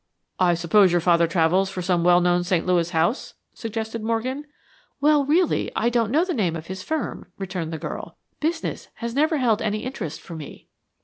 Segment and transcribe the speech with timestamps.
[0.39, 2.65] "I suppose your father travels for some well known St.
[2.65, 4.45] Louis house?" suggested Morgan.
[4.99, 8.17] "Well, really, I don't know the name of his firm," returned the girl.
[8.39, 10.69] "Business has never held any interest for me."